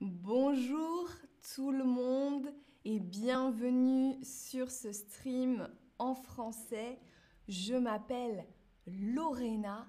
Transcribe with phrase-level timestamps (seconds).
[0.00, 1.08] Bonjour
[1.54, 2.52] tout le monde
[2.84, 5.68] et bienvenue sur ce stream
[6.00, 6.98] en français.
[7.46, 8.44] Je m'appelle
[8.88, 9.86] Lorena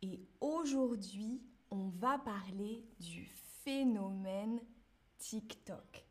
[0.00, 1.42] et aujourd'hui
[1.72, 3.26] on va parler du
[3.64, 4.60] phénomène
[5.18, 6.06] TikTok.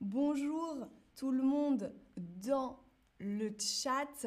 [0.00, 2.80] Bonjour tout le monde dans
[3.20, 4.26] le chat.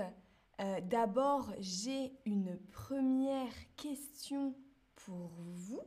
[0.61, 4.55] Euh, d'abord j'ai une première question
[4.95, 5.81] pour vous.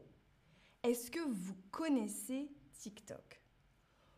[0.82, 2.53] Est-ce que vous connaissez
[2.84, 3.40] TikTok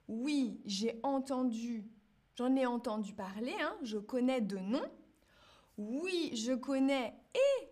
[0.08, 1.88] Oui, j'ai entendu,
[2.34, 4.82] j'en ai entendu parler, hein, je connais de nom.
[5.78, 7.68] Oui, je connais et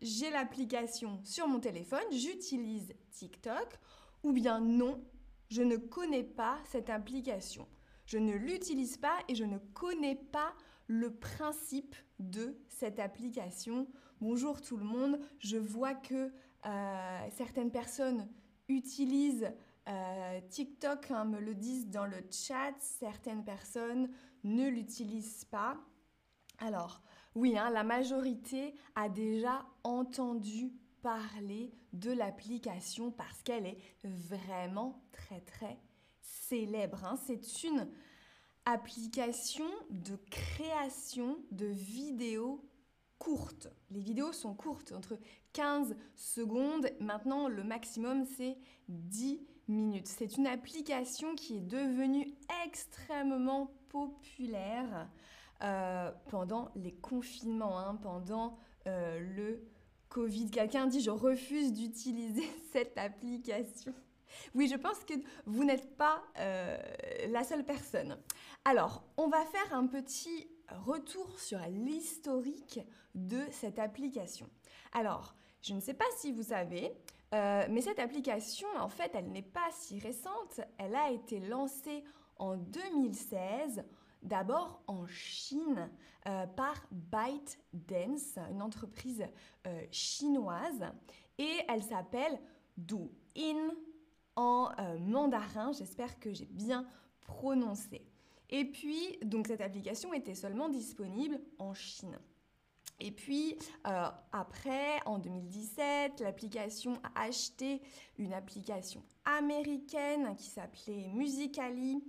[0.00, 3.80] j'ai l'application sur mon téléphone, j'utilise TikTok.
[4.22, 5.02] Ou bien non,
[5.48, 7.66] je ne connais pas cette application.
[8.06, 10.54] Je ne l'utilise pas et je ne connais pas
[10.86, 13.88] le principe de cette application.
[14.20, 16.30] Bonjour tout le monde, je vois que
[16.66, 18.28] euh, certaines personnes
[18.68, 19.52] utilisent
[19.88, 24.08] euh, TikTok, hein, me le disent dans le chat, certaines personnes
[24.44, 25.76] ne l'utilisent pas.
[26.58, 27.02] Alors,
[27.34, 35.40] oui, hein, la majorité a déjà entendu parler de l'application parce qu'elle est vraiment très
[35.40, 35.78] très
[36.20, 37.04] célèbre.
[37.04, 37.16] Hein.
[37.26, 37.88] C'est une
[38.64, 42.64] application de création de vidéos
[43.18, 43.68] courtes.
[43.90, 45.18] Les vidéos sont courtes, entre
[45.52, 46.88] 15 secondes.
[47.00, 48.56] Maintenant, le maximum, c'est
[48.88, 49.40] 10
[50.04, 55.08] C'est une application qui est devenue extrêmement populaire
[55.62, 59.62] euh, pendant les confinements, hein, pendant euh, le
[60.08, 60.50] Covid.
[60.50, 63.94] Quelqu'un dit je refuse d'utiliser cette application.
[64.54, 65.14] Oui, je pense que
[65.46, 66.76] vous n'êtes pas euh,
[67.28, 68.18] la seule personne.
[68.64, 72.80] Alors, on va faire un petit retour sur l'historique
[73.14, 74.48] de cette application.
[74.92, 76.92] Alors, je ne sais pas si vous savez,
[77.34, 80.60] euh, mais cette application, en fait, elle n'est pas si récente.
[80.78, 82.04] Elle a été lancée
[82.36, 83.84] en 2016,
[84.22, 85.90] d'abord en Chine,
[86.26, 89.24] euh, par ByteDance, une entreprise
[89.66, 90.84] euh, chinoise,
[91.38, 92.38] et elle s'appelle
[92.76, 93.70] Douyin
[94.36, 94.70] en
[95.00, 95.72] mandarin.
[95.72, 96.86] J'espère que j'ai bien
[97.20, 98.06] prononcé.
[98.50, 102.18] Et puis, donc cette application était seulement disponible en Chine.
[103.04, 103.56] Et puis
[103.88, 107.82] euh, après, en 2017, l'application a acheté
[108.16, 112.00] une application américaine qui s'appelait Musically.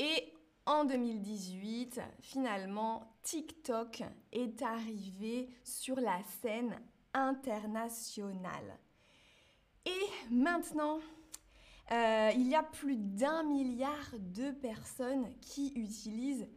[0.00, 0.32] Et
[0.66, 4.02] en 2018, finalement, TikTok
[4.32, 6.76] est arrivé sur la scène
[7.14, 8.80] internationale.
[9.86, 10.98] Et maintenant,
[11.92, 16.48] euh, il y a plus d'un milliard de personnes qui utilisent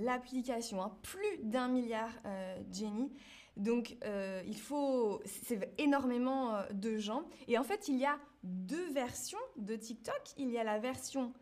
[0.00, 0.82] l'application.
[0.82, 0.96] Hein.
[1.02, 2.58] Plus d'un milliard, euh.
[3.56, 5.20] Donc, euh, il faut.
[5.26, 7.24] C'est énormément de gens.
[7.48, 10.22] Et en fait, il y a deux versions de TikTok.
[10.38, 11.32] Il y a la version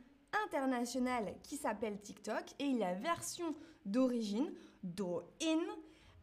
[0.44, 4.52] internationale qui s'appelle TikTok et il y a la version d'origine,
[4.82, 5.60] Douyin,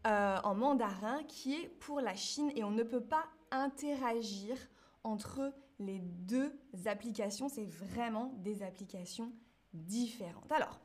[0.06, 2.52] en mandarin, qui est pour la Chine.
[2.56, 4.58] Et on ne peut pas interagir
[5.04, 6.52] entre les deux
[6.86, 7.50] applications.
[7.50, 9.32] C'est vraiment des applications
[9.74, 10.52] différentes.
[10.52, 10.80] Alors,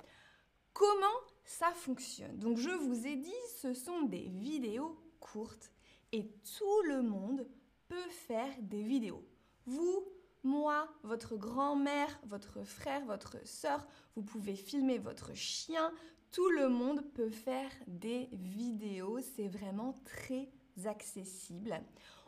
[0.73, 1.07] comment
[1.45, 5.73] ça fonctionne Donc, je vous ai dit, ce sont des vidéos courtes
[6.13, 7.47] et tout le monde
[7.89, 9.25] peut faire des vidéos.
[9.67, 10.05] Vous,
[10.43, 13.87] moi, votre grand-mère, votre frère, votre sœur,
[14.17, 15.93] vous pouvez filmer votre chien.
[16.31, 19.21] Tout le monde peut faire des vidéos.
[19.21, 20.49] C'est vraiment très
[20.85, 21.81] accessible.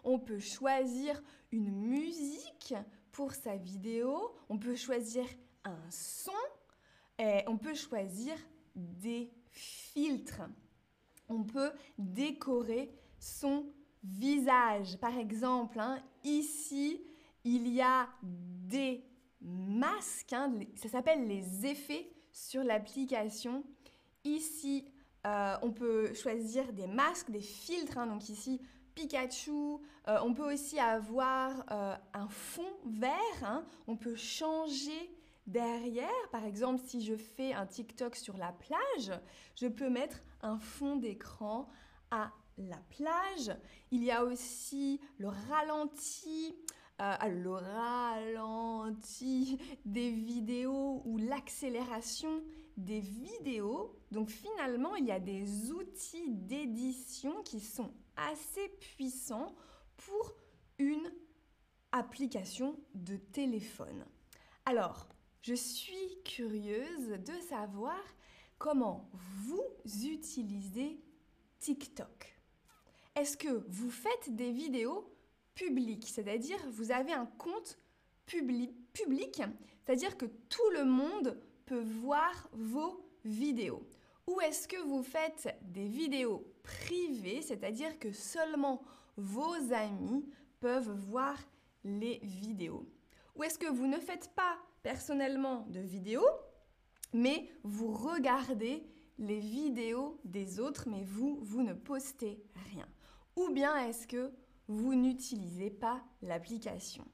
[0.05, 2.75] On peut choisir une musique
[3.11, 4.35] pour sa vidéo.
[4.49, 5.25] On peut choisir
[5.65, 6.33] un son.
[7.19, 8.35] Et on peut choisir
[8.75, 10.43] des filtres.
[11.29, 13.67] On peut décorer son
[14.03, 14.99] visage.
[14.99, 17.01] Par exemple, hein, ici,
[17.45, 19.05] il y a des
[19.41, 20.33] masques.
[20.33, 23.65] Hein, ça s'appelle les effets sur l'application.
[24.25, 24.85] Ici,
[25.27, 27.99] euh, on peut choisir des masques, des filtres.
[27.99, 28.61] Hein, donc ici,
[28.95, 29.79] Pikachu.
[30.09, 33.65] Euh, on peut aussi avoir euh, un fond vert.
[33.87, 35.11] On peut changer
[35.47, 36.11] derrière.
[36.31, 39.19] Par exemple, si je fais un TikTok sur la plage,
[39.57, 41.69] je peux mettre un fond d'écran
[42.11, 43.57] à la plage.
[43.91, 46.55] Il y a aussi le ralenti.
[47.01, 52.41] Euh, le ralenti des vidéos ou l'accélération
[52.77, 53.99] des vidéos.
[54.13, 59.57] Donc finalement, il y a des outils d'édition qui sont assez puissants
[59.97, 60.37] pour
[60.79, 61.13] une
[61.91, 64.07] application de téléphone.
[64.65, 65.09] Alors,
[65.45, 68.03] je suis curieuse de savoir
[68.57, 69.63] comment vous
[70.03, 70.99] utilisez
[71.59, 72.41] TikTok.
[73.15, 75.07] Est-ce que vous faites des vidéos
[75.55, 77.79] publiques, c'est-à-dire vous avez un compte
[78.25, 79.43] public,
[79.85, 83.87] c'est-à-dire que tout le monde peut voir vos vidéos.
[84.27, 88.83] Ou est-ce que vous faites des vidéos privées, c'est-à-dire que seulement
[89.19, 90.25] vos amis
[90.61, 91.37] peuvent voir
[91.85, 92.89] les vidéos?
[93.37, 96.29] Ou est-ce que vous ne faites pas personnellement de vidéos,
[97.13, 98.87] mais vous regardez
[99.19, 102.87] les vidéos des autres, mais vous, vous ne postez rien
[103.35, 104.33] Ou bien est-ce que
[104.69, 107.05] vous n'utilisez pas l'application?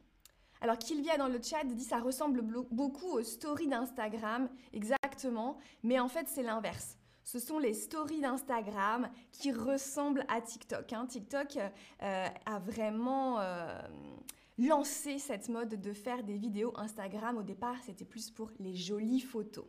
[0.61, 6.09] Alors Kilvia dans le chat dit ça ressemble beaucoup aux stories d'Instagram, exactement, mais en
[6.09, 6.99] fait c'est l'inverse.
[7.23, 10.93] Ce sont les stories d'Instagram qui ressemblent à TikTok.
[10.93, 11.07] Hein.
[11.07, 11.57] TikTok
[12.03, 13.81] euh, a vraiment euh,
[14.61, 17.39] lancé cette mode de faire des vidéos Instagram.
[17.39, 19.67] Au départ, c'était plus pour les jolies photos.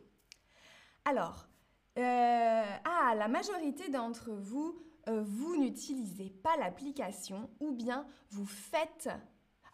[1.04, 1.48] Alors,
[1.98, 9.08] euh, ah, la majorité d'entre vous, vous n'utilisez pas l'application ou bien vous faites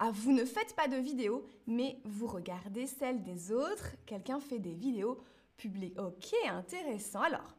[0.00, 3.97] ah, vous ne faites pas de vidéos, mais vous regardez celles des autres.
[4.06, 5.20] Quelqu'un fait des vidéos
[5.56, 5.99] publiques.
[5.99, 7.23] Ok, intéressant.
[7.23, 7.56] Alors,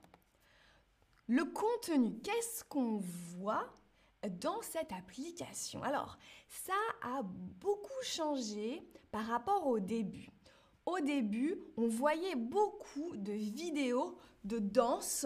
[1.28, 3.68] le contenu, qu'est-ce qu'on voit?
[4.28, 6.18] Dans cette application Alors,
[6.50, 10.30] ça a beaucoup changé par rapport au début.
[10.86, 15.26] Au début, on voyait beaucoup de vidéos de danse,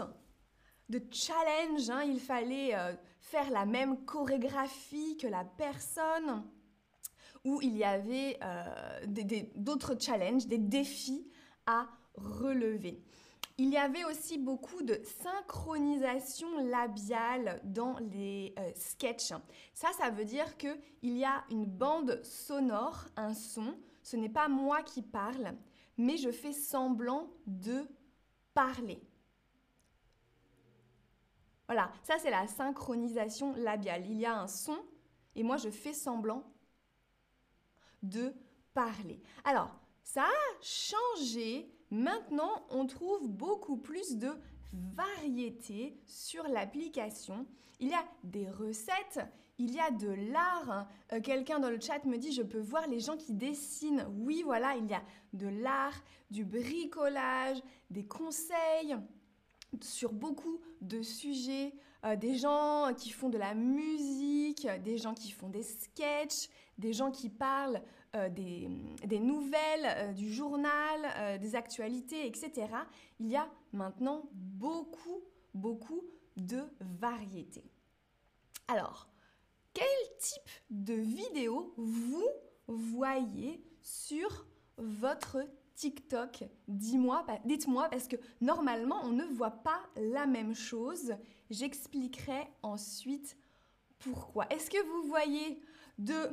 [0.89, 1.89] de challenge.
[1.89, 2.03] Hein.
[2.03, 6.43] Il fallait euh, faire la même chorégraphie que la personne
[7.45, 9.05] où il y avait euh,
[9.55, 11.27] d'autres challenges, des défis
[11.65, 13.01] à relever.
[13.57, 19.33] Il y avait aussi beaucoup de synchronisation labiale dans les euh, sketchs.
[19.75, 23.77] Ça, ça veut dire qu'il y a une bande sonore, un son.
[24.01, 25.55] Ce n'est pas moi qui parle,
[25.97, 27.87] mais je fais semblant de
[28.55, 29.01] parler.
[31.67, 34.05] Voilà, ça c'est la synchronisation labiale.
[34.09, 34.77] Il y a un son
[35.35, 36.43] et moi je fais semblant
[38.01, 38.33] de
[38.73, 39.21] parler.
[39.43, 39.71] Alors,
[40.03, 41.72] ça a changé.
[41.93, 44.31] Maintenant, on trouve beaucoup plus de
[44.95, 47.45] variété sur l'application.
[47.79, 49.19] Il y a des recettes,
[49.59, 50.87] il y a de l'art.
[51.11, 54.07] Euh, quelqu'un dans le chat me dit, je peux voir les gens qui dessinent.
[54.17, 55.03] Oui, voilà, il y a
[55.33, 55.93] de l'art,
[56.31, 57.61] du bricolage,
[57.91, 58.97] des conseils
[59.79, 61.75] sur beaucoup de sujets,
[62.05, 66.49] euh, des gens qui font de la musique, des gens qui font des sketchs,
[66.79, 67.83] des gens qui parlent
[68.15, 72.67] euh, des, nouvelles, euh, du journal, des actualités, etc.
[73.19, 75.21] Il y a maintenant beaucoup,
[75.53, 76.03] beaucoup
[76.37, 77.65] de variétés.
[78.67, 79.09] Alors,
[79.73, 79.85] quel
[80.19, 82.23] type de vidéo vous
[82.67, 84.45] voyez sur
[84.77, 85.39] votre
[85.75, 86.43] TikTok?
[86.67, 91.13] Dis-moi, dites-moi, parce que normalement, on ne voit pas la même chose.
[91.49, 93.37] J'expliquerai ensuite
[93.99, 94.45] pourquoi.
[94.49, 95.59] Est-ce que vous voyez
[95.97, 96.29] de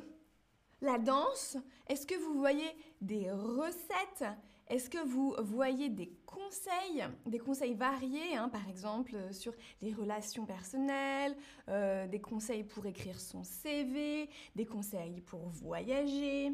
[0.80, 1.56] la danse
[1.88, 4.24] Est-ce que vous voyez des recettes?
[4.68, 9.92] Est-ce que vous voyez des conseils, des conseils variés, hein, par exemple euh, sur les
[9.92, 11.36] relations personnelles,
[11.68, 16.52] euh, des conseils pour écrire son CV, des conseils pour voyager?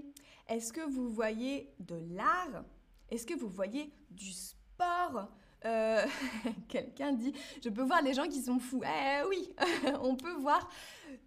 [0.48, 2.64] Est-ce que vous voyez de l'art?
[3.10, 5.28] Est-ce que vous voyez du sport?
[5.66, 6.06] Euh,
[6.68, 8.82] Quelqu'un dit, je peux voir les gens qui sont fous.
[8.82, 9.54] Eh oui,
[10.00, 10.70] on peut voir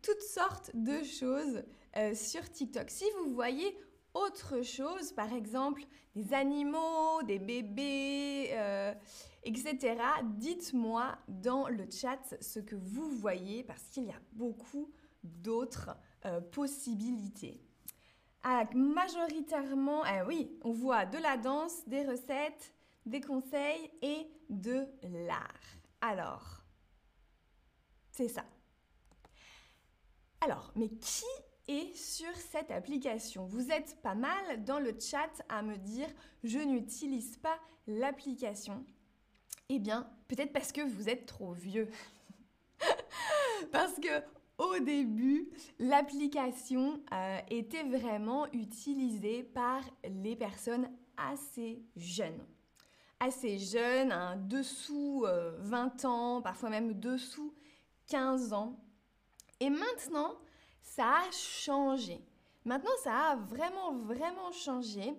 [0.02, 1.62] toutes sortes de choses
[1.97, 2.89] euh, sur TikTok.
[2.89, 3.77] Si vous voyez
[4.13, 5.83] autre chose, par exemple
[6.15, 8.94] des animaux, des bébés, euh,
[9.44, 14.92] etc., dites-moi dans le chat ce que vous voyez parce qu'il y a beaucoup
[15.23, 15.95] d'autres
[16.52, 17.61] possibilités.
[18.44, 22.73] Ah, majoritairement, ah oui, on voit de la danse, des recettes,
[23.06, 25.59] des conseils et de l'art.
[25.99, 26.64] Alors,
[28.11, 28.45] c'est ça.
[30.42, 31.25] Alors, mais qui
[31.69, 36.07] est sur cette application Vous êtes pas mal dans le chat à me dire
[36.44, 37.57] je n'utilise pas
[37.88, 38.83] l'application.
[39.69, 41.90] Eh bien, peut-être parce que vous êtes trop vieux.
[43.71, 44.23] parce que
[44.57, 45.49] au début,
[45.80, 52.45] l'application euh, était vraiment utilisée par les personnes assez jeunes.
[53.21, 55.26] Assez jeunes, hein, dessous
[55.59, 57.54] 20 euh, ans, parfois même dessous
[58.07, 58.78] 15 ans.
[59.59, 60.35] Et maintenant,
[60.81, 62.21] ça a changé.
[62.66, 65.14] Maintenant, ça a vraiment, vraiment changé.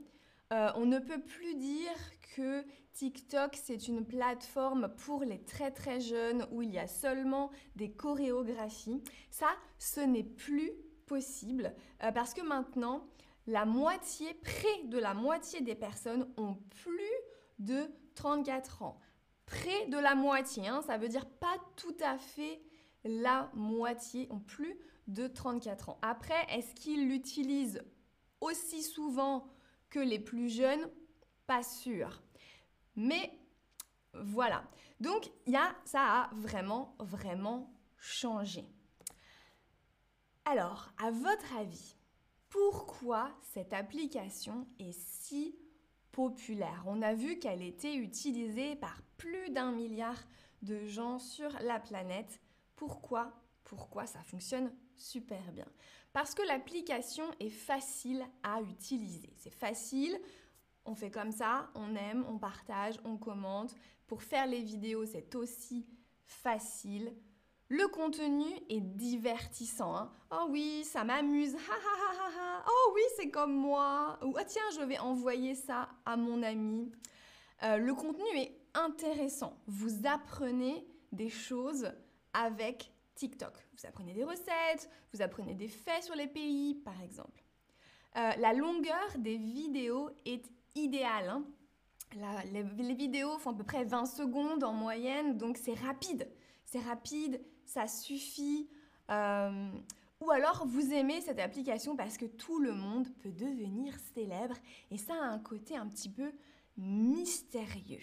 [0.53, 1.93] Euh, on ne peut plus dire
[2.37, 7.51] que TikTok, c'est une plateforme pour les très très jeunes où il y a seulement
[7.77, 9.03] des chorégraphies.
[9.31, 9.49] Ça,
[9.79, 10.73] ce n'est plus
[11.07, 13.07] possible euh, parce que maintenant,
[13.47, 17.17] la moitié, près de la moitié des personnes ont plus
[17.59, 19.01] de 34 ans.
[19.47, 22.61] Près de la moitié, hein, ça veut dire pas tout à fait
[23.05, 24.79] la moitié ont plus
[25.13, 25.99] de 34 ans.
[26.03, 27.83] Après, est-ce qu'ils l'utilisent
[28.41, 29.47] aussi souvent
[29.91, 30.89] que les plus jeunes,
[31.47, 32.23] pas sûr.
[32.97, 33.39] Mais
[34.15, 34.65] voilà.
[35.01, 38.65] Donc, y a, ça a vraiment, vraiment changé.
[40.45, 41.97] Alors, à votre avis,
[42.49, 45.57] pourquoi cette application est si
[46.13, 46.85] populaire?
[46.87, 50.19] On a vu qu'elle était utilisée par plus d'un milliard
[50.63, 52.41] de gens sur la planète.
[52.77, 53.40] Pourquoi?
[53.71, 55.69] Pourquoi ça fonctionne super bien
[56.13, 59.33] Parce que l'application est facile à utiliser.
[59.37, 60.21] C'est facile,
[60.85, 63.77] on fait comme ça, on aime, on partage, on commente.
[64.09, 65.87] Pour faire les vidéos, c'est aussi
[66.25, 67.15] facile.
[67.69, 69.95] Le contenu est divertissant.
[69.95, 70.11] Hein.
[70.33, 71.55] Oh oui, ça m'amuse.
[72.67, 74.19] oh oui, c'est comme moi.
[74.25, 76.91] Ou oh, tiens, je vais envoyer ça à mon ami.
[77.63, 79.57] Euh, le contenu est intéressant.
[79.69, 81.93] Vous apprenez des choses
[82.33, 83.53] avec TikTok.
[83.77, 87.45] Vous apprenez des recettes, vous apprenez des faits sur les pays, par exemple.
[88.17, 91.29] Euh, la longueur des vidéos est idéale.
[91.29, 91.45] Hein.
[92.51, 96.31] les, vidéos font à peu près 20 secondes en moyenne, donc c'est rapide.
[96.65, 98.71] C'est rapide, ça suffit.
[99.11, 99.71] Euh,
[100.21, 104.57] ou alors vous aimez cette application parce que tout le monde peut devenir célèbre
[104.91, 106.33] et ça a un côté un petit peu
[106.79, 108.01] mystérieux.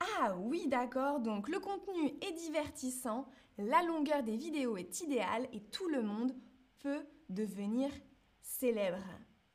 [0.00, 5.60] Ah oui, d'accord, donc le contenu est divertissant, la longueur des vidéos est idéale et
[5.60, 6.32] tout le monde
[6.78, 7.90] peut devenir
[8.40, 9.04] célèbre.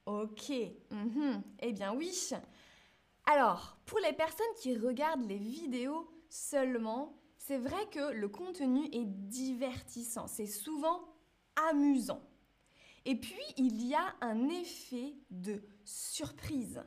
[0.06, 0.52] Ok,
[0.92, 1.42] mhm.
[1.60, 2.12] eh bien oui.
[3.26, 9.06] Alors, pour les personnes qui regardent les vidéos seulement, c'est vrai que le contenu est
[9.06, 11.02] divertissant, c'est souvent
[11.70, 12.22] amusant.
[13.06, 16.82] Et puis, il y a un effet de surprise.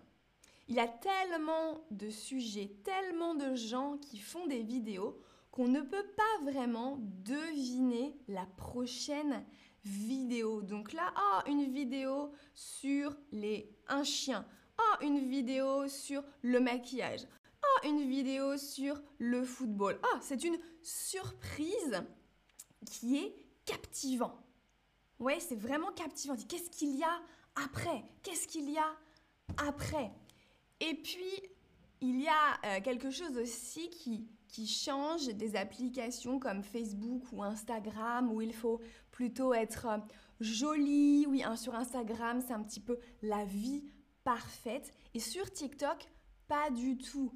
[0.68, 5.20] Il y a tellement de sujets, tellement de gens qui font des vidéos
[5.56, 9.42] qu'on ne peut pas vraiment deviner la prochaine
[9.84, 10.60] vidéo.
[10.60, 14.46] Donc là, ah, une vidéo sur les un chien.
[14.76, 17.26] Ah, une vidéo sur le maquillage.
[17.62, 19.98] Ah, une vidéo sur le football.
[20.02, 22.04] Ah, c'est une surprise
[22.84, 23.34] qui est
[23.64, 24.36] captivant.
[25.18, 26.36] Ouais, c'est vraiment captivant.
[26.36, 27.18] Qu'est-ce qu'il y a
[27.54, 28.04] après?
[28.22, 28.94] Qu'est-ce qu'il y a
[29.56, 30.12] après?
[30.80, 31.32] Et puis,
[32.02, 37.42] il y a euh, quelque chose aussi qui, qui change des applications comme Facebook ou
[37.42, 39.98] Instagram où il faut plutôt être euh,
[40.40, 41.26] joli.
[41.28, 43.84] Oui, hein, sur Instagram, c'est un petit peu la vie
[44.24, 44.94] parfaite.
[45.12, 46.08] Et sur TikTok,
[46.48, 47.34] pas du tout.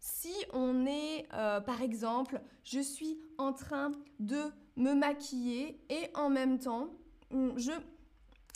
[0.00, 4.42] Si on est, euh, par exemple, je suis en train de
[4.74, 6.88] me maquiller et en même temps,
[7.30, 7.72] je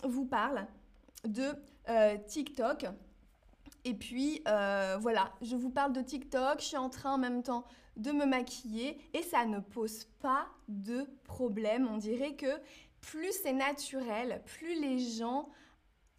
[0.02, 0.67] vous parle
[1.25, 1.47] de
[2.26, 2.87] TikTok,
[3.84, 7.42] et puis euh, voilà, je vous parle de TikTok, je suis en train en même
[7.42, 7.64] temps
[7.96, 11.88] de me maquiller et ça ne pose pas de problème.
[11.90, 12.60] On dirait que
[13.00, 15.49] plus c'est naturel, plus les gens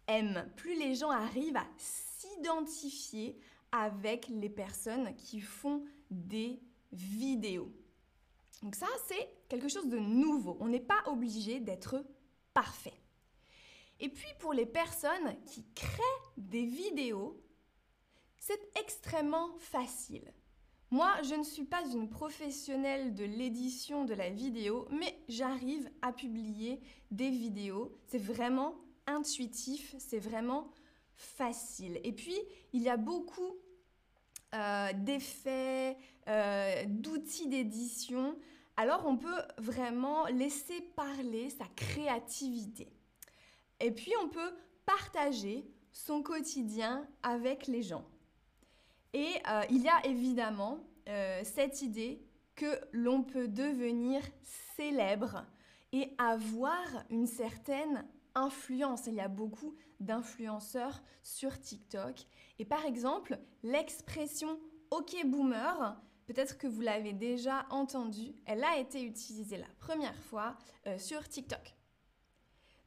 [0.06, 3.38] aiment, plus les gens arrivent à s'identifier
[3.70, 6.60] avec les personnes qui font des
[6.92, 7.72] vidéos.
[8.62, 10.56] Donc ça, c'est quelque chose de nouveau.
[10.60, 12.04] On n'est pas obligé d'être
[12.54, 12.92] parfait.
[13.98, 16.02] Et puis pour les personnes qui créent
[16.36, 17.41] des vidéos,
[18.42, 20.32] c'est extrêmement facile.
[20.90, 26.12] Moi, je ne suis pas une professionnelle de l'édition de la vidéo, mais j'arrive à
[26.12, 26.80] publier
[27.12, 27.96] des vidéos.
[28.08, 28.74] C'est vraiment
[29.06, 30.72] intuitif, c'est vraiment
[31.14, 32.00] facile.
[32.02, 32.36] Et puis,
[32.72, 33.56] il y a beaucoup
[34.56, 35.96] euh, d'effets,
[36.28, 38.36] euh, d'outils d'édition.
[38.76, 42.92] Alors, on peut vraiment laisser parler sa créativité.
[43.78, 44.52] Et puis, on peut
[44.84, 48.04] partager son quotidien avec les gens.
[49.12, 50.78] Et euh, il y a évidemment
[51.08, 52.22] euh, cette idée
[52.54, 54.22] que l'on peut devenir
[54.76, 55.44] célèbre
[55.92, 59.06] et avoir une certaine influence.
[59.06, 62.26] Il y a beaucoup d'influenceurs sur TikTok.
[62.58, 64.58] Et par exemple, l'expression
[64.90, 70.56] OK boomer, peut-être que vous l'avez déjà entendue, elle a été utilisée la première fois
[70.86, 71.74] euh, sur TikTok.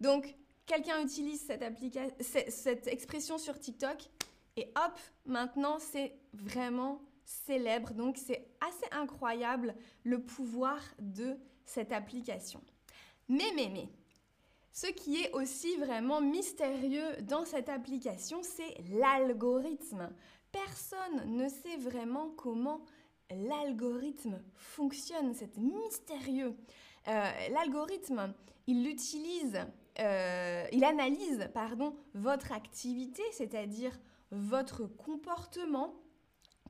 [0.01, 4.09] Donc, quelqu'un utilise cette, cette expression sur TikTok,
[4.57, 7.93] et hop, maintenant c'est vraiment célèbre.
[7.93, 12.61] Donc c'est assez incroyable le pouvoir de cette application.
[13.27, 13.89] Mais, mais, mais,
[14.71, 20.09] ce qui est aussi vraiment mystérieux dans cette application, c'est l'algorithme.
[20.51, 22.81] Personne ne sait vraiment comment
[23.29, 26.55] l'algorithme fonctionne, c'est mystérieux.
[27.07, 28.33] Euh, l'algorithme,
[28.67, 29.65] il utilise,
[29.99, 33.97] euh, il analyse, pardon, votre activité, c'est-à-dire
[34.31, 35.93] votre comportement,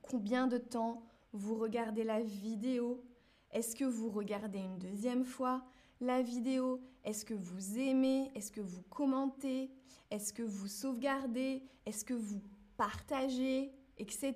[0.02, 1.02] combien de temps
[1.32, 3.04] vous regardez la vidéo,
[3.52, 5.64] est-ce que vous regardez une deuxième fois,
[6.00, 6.80] la vidéo?
[7.04, 8.30] Est-ce que vous aimez?
[8.34, 9.70] Est-ce que vous commentez?
[10.10, 11.62] Est-ce que vous sauvegardez?
[11.86, 12.42] Est-ce que vous
[12.76, 13.72] partagez?
[13.98, 14.34] Etc.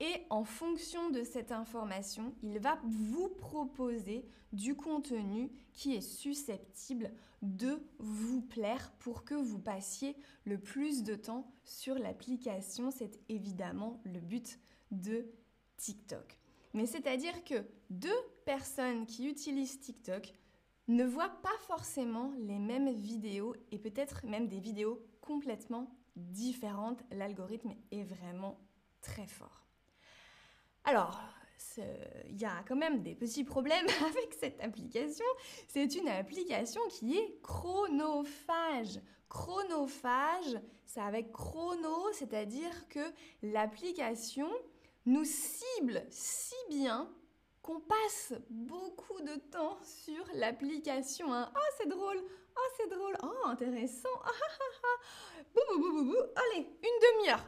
[0.00, 7.12] Et en fonction de cette information, il va vous proposer du contenu qui est susceptible
[7.44, 12.90] de vous plaire pour que vous passiez le plus de temps sur l'application.
[12.90, 14.58] C'est évidemment le but
[14.90, 15.26] de
[15.76, 16.38] TikTok.
[16.72, 18.10] Mais c'est-à-dire que deux
[18.44, 20.34] personnes qui utilisent TikTok
[20.88, 27.02] ne voient pas forcément les mêmes vidéos et peut-être même des vidéos complètement différentes.
[27.10, 28.58] L'algorithme est vraiment
[29.00, 29.66] très fort.
[30.84, 31.20] Alors,
[32.28, 35.24] il y a quand même des petits problèmes avec cette application.
[35.68, 39.00] C'est une application qui est chronophage.
[39.28, 43.00] Chronophage, c'est avec chrono, c'est-à-dire que
[43.42, 44.48] l'application
[45.06, 47.10] nous cible si bien
[47.62, 51.32] qu'on passe beaucoup de temps sur l'application.
[51.32, 51.50] Hein.
[51.54, 52.22] Oh, c'est drôle.
[52.56, 53.16] Oh, c'est drôle.
[53.22, 54.08] Oh, intéressant.
[54.22, 57.44] Ah, ah, ah, bou, bou, bou, Allez, une demi-heure.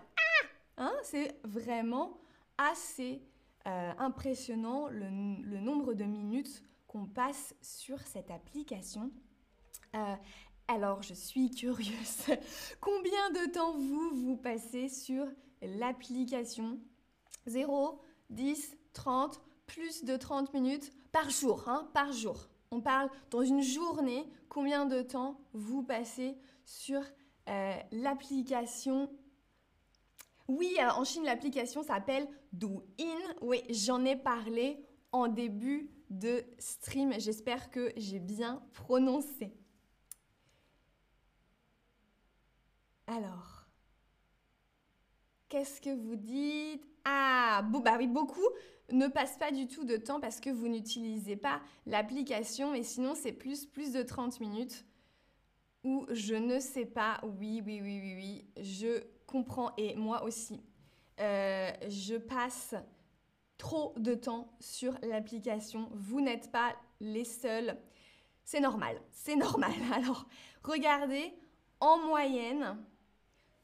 [0.78, 2.18] Hein, c'est vraiment
[2.58, 3.22] assez
[3.66, 5.08] euh, impressionnant le,
[5.60, 9.10] nombre de minutes qu'on passe sur cette application.
[9.94, 10.14] Euh,
[10.68, 12.26] alors, je suis curieuse.
[12.80, 15.26] Combien de temps vous, vous passez sur
[15.62, 16.78] l'application?
[17.46, 22.48] 0, 10, 30, plus de 30 minutes par jour, hein, par jour.
[22.70, 27.00] On parle dans une journée, combien de temps vous passez sur
[27.48, 29.10] euh, l'application?
[30.48, 33.34] Oui, en Chine, l'application s'appelle Douyin.
[33.42, 34.78] Oui, j'en ai parlé
[35.12, 37.12] en début de stream.
[37.18, 39.52] J'espère que j'ai bien prononcé.
[43.06, 43.66] Alors,
[45.48, 46.84] qu'est-ce que vous dites?
[47.04, 48.48] Ah, bah oui, beaucoup
[48.90, 53.14] ne passent pas du tout de temps parce que vous n'utilisez pas l'application, mais sinon
[53.14, 54.84] c'est plus, plus de 30 minutes.
[55.84, 60.60] Ou je ne sais pas, oui, oui, oui, oui, oui, je comprends et moi aussi,
[61.20, 62.74] euh, je passe
[63.58, 65.88] trop de temps sur l'application.
[65.92, 67.78] Vous n'êtes pas les seuls.
[68.44, 69.72] C'est normal, c'est normal.
[69.94, 70.26] Alors,
[70.62, 71.32] regardez,
[71.80, 72.76] en moyenne,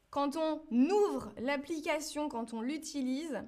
[0.09, 3.43] quand on ouvre l'application, quand on l'utilise,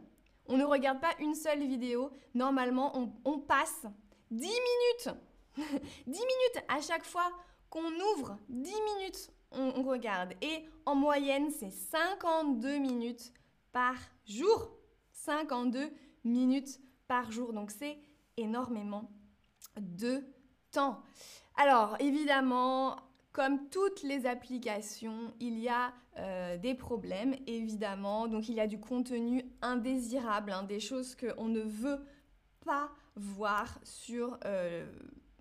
[0.47, 2.11] on ne regarde pas une seule vidéo.
[2.33, 3.85] Normalement, on, passe
[4.31, 5.19] 10 minutes.
[5.57, 5.71] 10
[6.07, 7.31] minutes à chaque fois
[7.69, 10.33] qu'on ouvre, 10 minutes on, regarde.
[10.41, 13.31] Et en moyenne, c'est 52 minutes
[13.75, 14.71] par jour.
[15.11, 15.91] 52
[16.23, 17.51] minutes par jour.
[17.51, 17.97] Donc c'est
[18.37, 19.11] énormément
[19.77, 20.23] de
[20.71, 21.03] temps.
[21.57, 22.95] Alors évidemment,
[23.33, 28.29] comme toutes les applications, il y a euh, des problèmes, évidemment.
[28.29, 31.99] Donc il y a du contenu indésirable, hein, des choses qu'on ne veut
[32.63, 34.89] pas voir sur euh,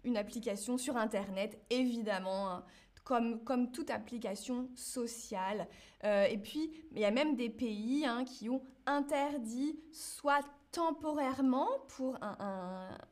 [0.02, 2.50] une application, sur Internet, évidemment.
[2.50, 2.64] Hein
[3.04, 5.68] comme, toute application sociale.
[6.04, 11.68] Euh, et puis, il y a même des pays hein, qui ont interdit, soit temporairement
[11.86, 12.18] pour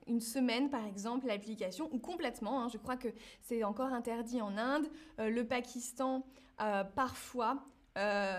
[0.09, 2.61] une semaine par exemple l'application ou complètement.
[2.61, 2.69] Hein.
[2.69, 3.07] je crois que
[3.41, 4.89] c'est encore interdit en Inde.
[5.21, 6.27] Euh, le Pakistan
[6.61, 7.65] euh, parfois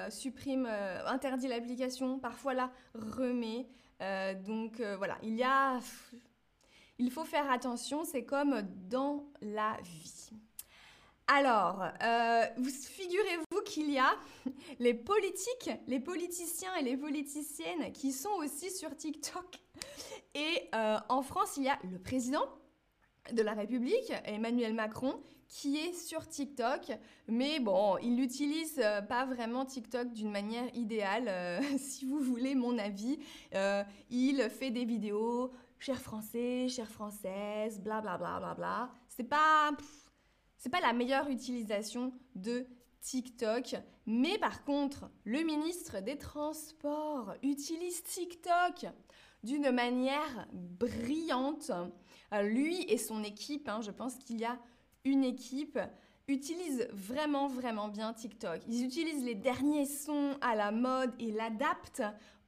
[0.09, 0.65] supprime,
[1.05, 3.67] interdit l'application, parfois la remet.
[4.45, 5.79] donc voilà, il y a,
[6.97, 8.03] il faut faire attention.
[8.03, 10.31] C'est comme dans la vie.
[11.27, 14.13] Alors, euh, figurez-vous qu'il y a
[14.79, 19.59] les politiques, les politiciens et les politiciennes qui sont aussi sur TikTok.
[20.36, 22.43] Et euh, en France, il y a le président
[23.31, 26.91] de la République, Emmanuel Macron, qui est sur TikTok,
[27.27, 32.77] mais bon, il n'utilise euh, pas vraiment TikTok d'une manière idéale, si vous voulez mon
[32.77, 33.17] avis.
[34.09, 38.89] il fait des vidéos, chers Français, chères Françaises, bla bla bla bla bla.
[39.07, 39.71] C'est pas
[40.63, 42.65] c'est pas la meilleure utilisation de
[43.02, 43.76] TikTok.
[44.06, 48.86] Mais par contre, le ministre des Transports utilise TikTok
[49.43, 51.69] d'une manière brillante.
[52.32, 54.58] Euh, lui et son équipe, hein, je pense qu'il y a
[55.04, 55.78] une équipe,
[56.30, 58.62] utilisent vraiment, vraiment bien TikTok.
[58.69, 62.04] Ils utilisent les derniers sons à la mode et l'adaptent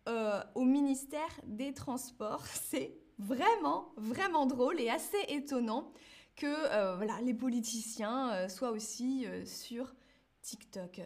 [0.07, 2.45] euh, au ministère des Transports.
[2.69, 5.91] C'est vraiment, vraiment drôle et assez étonnant
[6.35, 9.93] que euh, voilà, les politiciens euh, soient aussi euh, sur
[10.41, 11.01] TikTok.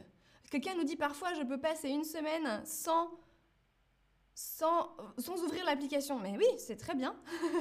[0.50, 3.12] Quelqu'un nous dit parfois je peux passer une semaine sans,
[4.34, 6.20] sans, sans ouvrir l'application.
[6.20, 7.16] Mais oui, c'est très bien.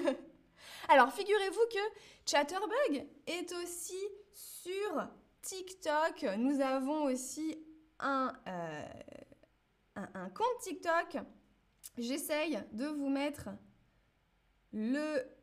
[0.88, 4.02] Alors figurez-vous que Chatterbug est aussi
[4.32, 5.08] sur
[5.42, 6.24] TikTok.
[6.38, 7.58] Nous avons aussi
[7.98, 8.32] un,
[9.96, 11.18] un, un compte TikTok.
[11.98, 13.50] J'essaye de vous mettre
[14.72, 15.37] le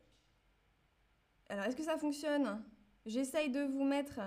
[1.48, 2.62] Alors, est-ce que ça fonctionne?
[3.04, 4.20] J'essaye de vous mettre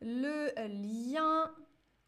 [0.00, 1.54] le lien.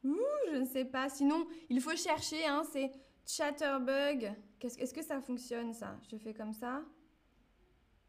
[0.05, 0.19] Ouh,
[0.53, 1.09] je ne sais pas.
[1.09, 2.45] Sinon, il faut chercher.
[2.47, 2.91] Hein, c'est
[3.27, 4.33] Chatterbug.
[4.61, 5.99] Est-ce que ça fonctionne, ça?
[6.11, 6.83] Je fais comme ça.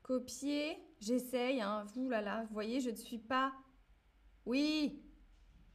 [0.01, 0.77] Copier.
[0.99, 1.61] J'essaye.
[1.61, 1.85] Hein.
[1.95, 3.53] Ouh là là, vous voyez, je ne suis pas...
[4.45, 5.03] Oui,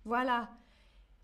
[0.04, 0.50] voilà.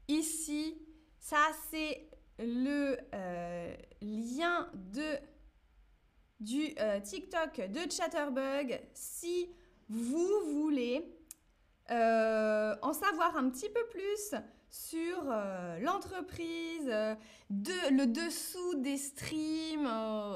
[0.06, 0.78] Ici,
[1.18, 1.38] ça,
[1.70, 5.16] c'est le euh, lien de,
[6.40, 8.80] du euh, TikTok de Chatterbug.
[8.94, 9.48] Si
[9.88, 11.04] vous voulez
[11.90, 14.34] euh, en savoir un petit peu plus
[14.70, 15.24] sur
[15.80, 16.92] l'entreprise,
[17.48, 19.86] de, le dessous des streams,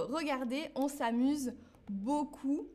[0.09, 1.53] regardez, on s'amuse
[1.91, 2.67] beaucoup.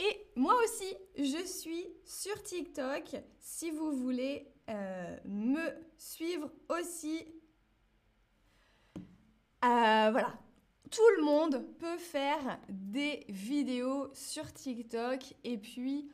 [0.00, 3.14] Et moi aussi, je suis sur TikTok.
[3.38, 4.52] Si vous voulez
[5.24, 7.24] me suivre aussi,
[9.64, 10.34] euh, voilà.
[10.94, 16.08] Tout le monde peut faire des vidéos sur TikTok et puis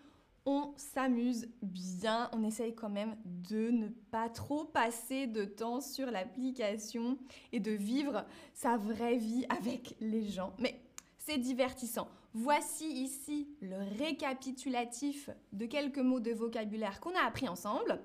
[0.46, 2.30] on s'amuse bien.
[2.32, 7.18] On essaye quand même de ne pas trop passer de temps sur l'application
[7.52, 10.54] et de vivre sa vraie vie avec les gens.
[10.58, 10.80] Mais
[11.18, 12.08] c'est divertissant.
[12.32, 18.00] Voici ici le récapitulatif de quelques mots de vocabulaire qu'on a appris ensemble.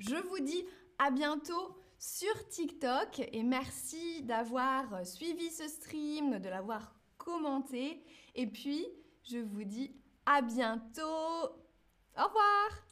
[0.00, 0.64] Je vous dis
[0.98, 8.02] à bientôt sur TikTok et merci d'avoir suivi ce stream, de l'avoir commenté.
[8.34, 8.88] Et puis,
[9.22, 9.94] je vous dis
[10.26, 11.00] à bientôt.
[12.18, 12.91] Au revoir